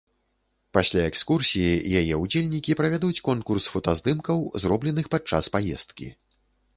[0.75, 6.07] Пасля экскурсіі яе ўдзельнікі правядуць конкурс фотаздымкаў, зробленых падчас паездкі.